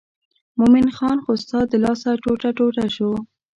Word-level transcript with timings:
مومن 0.57 0.87
خان 0.97 1.17
خو 1.23 1.31
ستا 1.43 1.59
د 1.71 1.73
لاسه 1.83 2.09
ټوټه 2.23 2.49
ټوټه 2.57 2.85
شو. 2.95 3.11